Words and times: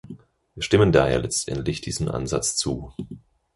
Wir 0.55 0.63
stimmen 0.63 0.91
daher 0.91 1.19
letztendlich 1.19 1.79
diesem 1.81 2.07
Ansatz 2.07 2.55
zu. 2.55 2.91